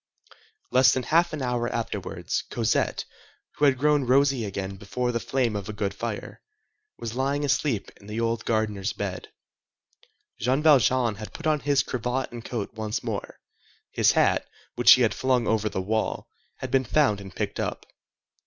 Less 0.71 0.91
than 0.93 1.03
half 1.03 1.31
an 1.31 1.43
hour 1.43 1.69
afterwards 1.69 2.43
Cosette, 2.49 3.05
who 3.57 3.65
had 3.65 3.77
grown 3.77 4.03
rosy 4.07 4.45
again 4.45 4.75
before 4.77 5.11
the 5.11 5.19
flame 5.19 5.55
of 5.55 5.69
a 5.69 5.73
good 5.73 5.93
fire, 5.93 6.41
was 6.97 7.13
lying 7.13 7.45
asleep 7.45 7.91
in 7.97 8.07
the 8.07 8.19
old 8.19 8.43
gardener's 8.43 8.93
bed. 8.93 9.27
Jean 10.39 10.63
Valjean 10.63 11.17
had 11.17 11.33
put 11.33 11.45
on 11.45 11.59
his 11.59 11.83
cravat 11.83 12.31
and 12.31 12.43
coat 12.43 12.73
once 12.73 13.03
more; 13.03 13.39
his 13.91 14.13
hat, 14.13 14.47
which 14.73 14.93
he 14.93 15.03
had 15.03 15.13
flung 15.13 15.45
over 15.45 15.69
the 15.69 15.79
wall, 15.83 16.27
had 16.55 16.71
been 16.71 16.83
found 16.83 17.21
and 17.21 17.35
picked 17.35 17.59
up. 17.59 17.85